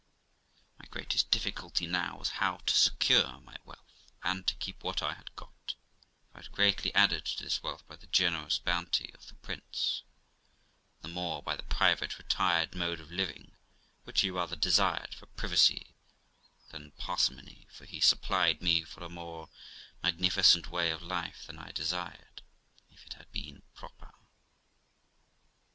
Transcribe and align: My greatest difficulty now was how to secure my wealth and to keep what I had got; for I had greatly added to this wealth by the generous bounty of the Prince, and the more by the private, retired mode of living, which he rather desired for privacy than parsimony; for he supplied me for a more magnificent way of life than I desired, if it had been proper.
My 0.79 0.85
greatest 0.89 1.29
difficulty 1.29 1.85
now 1.85 2.17
was 2.17 2.29
how 2.41 2.57
to 2.65 2.73
secure 2.73 3.39
my 3.41 3.55
wealth 3.63 4.11
and 4.23 4.47
to 4.47 4.55
keep 4.55 4.83
what 4.83 5.03
I 5.03 5.13
had 5.13 5.35
got; 5.35 5.75
for 6.31 6.39
I 6.39 6.41
had 6.41 6.51
greatly 6.51 6.91
added 6.95 7.23
to 7.25 7.43
this 7.43 7.61
wealth 7.61 7.87
by 7.87 7.97
the 7.97 8.07
generous 8.07 8.57
bounty 8.57 9.13
of 9.13 9.27
the 9.27 9.35
Prince, 9.35 10.01
and 11.03 11.03
the 11.03 11.13
more 11.13 11.43
by 11.43 11.55
the 11.55 11.61
private, 11.61 12.17
retired 12.17 12.73
mode 12.73 12.99
of 12.99 13.11
living, 13.11 13.51
which 14.03 14.21
he 14.21 14.31
rather 14.31 14.55
desired 14.55 15.13
for 15.13 15.27
privacy 15.27 15.93
than 16.71 16.93
parsimony; 16.97 17.67
for 17.71 17.85
he 17.85 17.99
supplied 18.01 18.59
me 18.59 18.83
for 18.83 19.03
a 19.03 19.07
more 19.07 19.49
magnificent 20.01 20.71
way 20.71 20.89
of 20.89 21.03
life 21.03 21.43
than 21.45 21.59
I 21.59 21.71
desired, 21.73 22.41
if 22.89 23.05
it 23.05 23.13
had 23.13 23.31
been 23.31 23.61
proper. 23.75 24.09